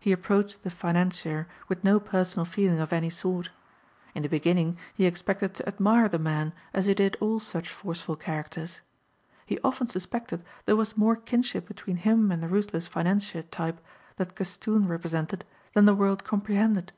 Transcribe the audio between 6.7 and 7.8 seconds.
as he did all such